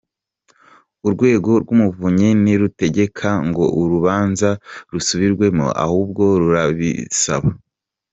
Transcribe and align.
Urwego 1.05 1.49
rw’Umuvunyi 1.63 2.29
ntirutegeka 2.41 3.29
ngo 3.47 3.63
urubanza 3.81 4.49
rusubirwemo 4.91 5.67
ahubwo 5.83 6.23
rurabisaba. 6.41 7.49